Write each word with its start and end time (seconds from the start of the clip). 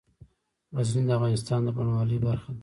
غزني 0.77 1.03
د 1.07 1.11
افغانستان 1.17 1.59
د 1.63 1.67
بڼوالۍ 1.77 2.17
برخه 2.27 2.49
ده. 2.55 2.59